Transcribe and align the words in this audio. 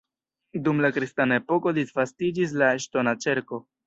Dum 0.67 0.79
la 0.85 0.89
kristana 0.95 1.37
epoko 1.41 1.73
disvastiĝis 1.79 2.57
la 2.63 2.71
ŝtona 2.87 3.15
ĉerko. 3.27 3.61